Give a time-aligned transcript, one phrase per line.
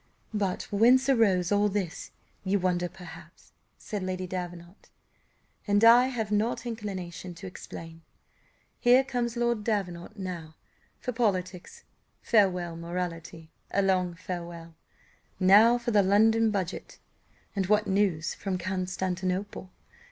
[0.33, 2.09] "But whence arose all this?
[2.43, 4.89] you wonder, perhaps," said Lady Davenant;
[5.67, 8.01] "and I have not inclination to explain.
[8.79, 10.17] Here comes Lord Davenant.
[10.17, 10.55] Now
[10.99, 11.83] for politics
[12.23, 14.73] farewell morality, a long farewell.
[15.39, 16.97] Now for the London budget,
[17.55, 19.69] and 'what news from Constantinople?